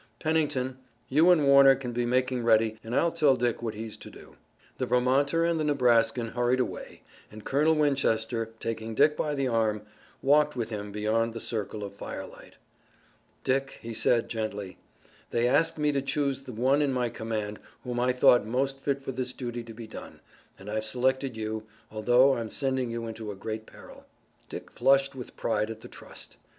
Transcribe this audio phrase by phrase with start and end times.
[0.19, 0.79] Pennington,
[1.09, 4.35] you and Warner can be making ready and I'll tell Dick what he's to do."
[4.79, 9.83] The Vermonter and the Nebraskan hurried away and Colonel Winchester, taking Dick by the arm,
[10.23, 12.55] walked with him beyond the circle of firelight.
[13.43, 14.79] "Dick," he said gently,
[15.29, 19.03] "they asked me to choose the one in my command whom I thought most fit
[19.03, 20.19] for this duty to be done,
[20.57, 24.07] and I've selected you, although I'm sending you into a great peril."
[24.49, 26.37] Dick flushed with pride at the trust.